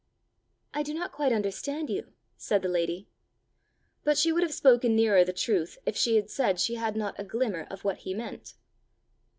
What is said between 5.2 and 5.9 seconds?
the truth